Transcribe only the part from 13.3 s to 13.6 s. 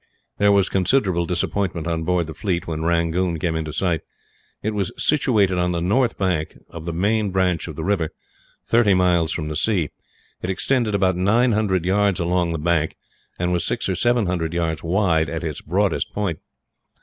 and